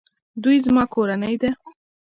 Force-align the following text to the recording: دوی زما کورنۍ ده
دوی 0.43 0.57
زما 0.65 0.83
کورنۍ 0.93 1.35
ده 1.41 1.49